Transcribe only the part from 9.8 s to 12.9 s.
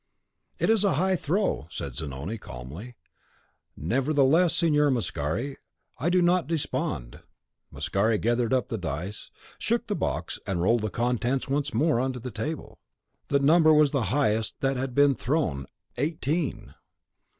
the box, and rolled the contents once more on the table: